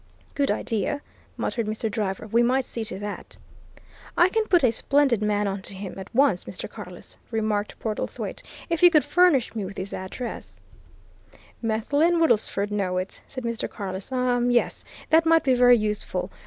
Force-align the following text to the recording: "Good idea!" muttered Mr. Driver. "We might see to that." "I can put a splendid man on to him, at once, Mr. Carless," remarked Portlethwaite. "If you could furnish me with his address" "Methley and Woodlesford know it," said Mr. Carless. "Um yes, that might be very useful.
"Good 0.33 0.49
idea!" 0.49 0.99
muttered 1.37 1.67
Mr. 1.67 1.91
Driver. 1.91 2.25
"We 2.25 2.41
might 2.41 2.65
see 2.65 2.83
to 2.85 2.97
that." 2.97 3.37
"I 4.17 4.29
can 4.29 4.45
put 4.47 4.63
a 4.63 4.71
splendid 4.71 5.21
man 5.21 5.45
on 5.45 5.61
to 5.61 5.75
him, 5.75 5.99
at 5.99 6.09
once, 6.15 6.45
Mr. 6.45 6.67
Carless," 6.67 7.17
remarked 7.29 7.77
Portlethwaite. 7.79 8.41
"If 8.67 8.81
you 8.81 8.89
could 8.89 9.03
furnish 9.05 9.53
me 9.55 9.63
with 9.63 9.77
his 9.77 9.93
address" 9.93 10.57
"Methley 11.61 12.07
and 12.07 12.19
Woodlesford 12.19 12.71
know 12.71 12.97
it," 12.97 13.21
said 13.27 13.43
Mr. 13.43 13.69
Carless. 13.69 14.11
"Um 14.11 14.49
yes, 14.49 14.83
that 15.11 15.27
might 15.27 15.43
be 15.43 15.53
very 15.53 15.77
useful. 15.77 16.31